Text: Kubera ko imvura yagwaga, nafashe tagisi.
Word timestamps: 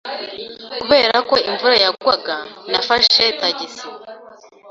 Kubera 0.81 1.15
ko 1.29 1.35
imvura 1.49 1.75
yagwaga, 1.83 2.35
nafashe 2.71 3.23
tagisi. 3.39 3.83